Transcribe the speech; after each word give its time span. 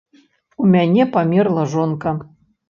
У 0.63 0.69
мяне 0.75 1.05
памерла 1.17 1.67
жонка. 1.75 2.17